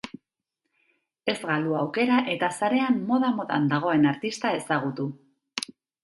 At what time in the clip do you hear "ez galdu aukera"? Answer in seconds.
1.33-2.15